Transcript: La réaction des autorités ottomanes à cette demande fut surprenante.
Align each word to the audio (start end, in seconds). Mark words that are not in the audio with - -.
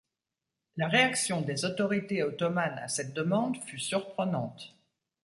La 0.77 0.87
réaction 0.87 1.41
des 1.41 1.63
autorités 1.63 2.23
ottomanes 2.23 2.79
à 2.79 2.87
cette 2.87 3.13
demande 3.13 3.55
fut 3.61 3.77
surprenante. 3.77 4.75